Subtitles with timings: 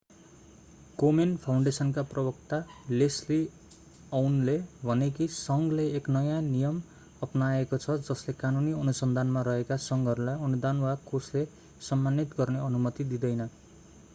[0.99, 2.57] कोमेन फाउन्डेसनका प्रवक्ता
[2.91, 3.37] लेस्ली
[4.11, 4.55] अउनले
[4.83, 6.81] भने कि संघले एक नयाँ नियम
[7.27, 11.47] अपनाएको छ जसले कानूनी अनुसन्धानमा रहेका संघहरूलाई अनुदान वा कोषले
[11.91, 13.49] सम्मानित गर्ने अनुमति दिँदैन